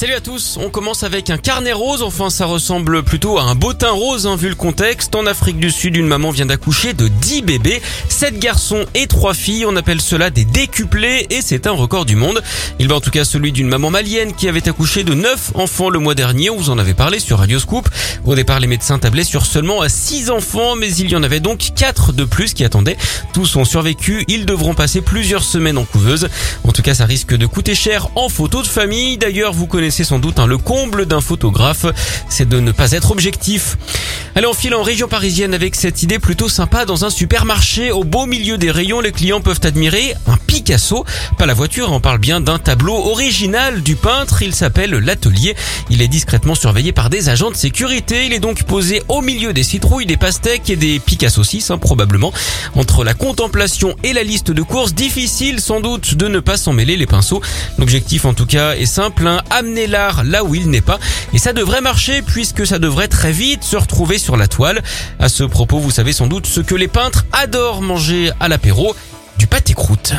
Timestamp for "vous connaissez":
29.52-29.89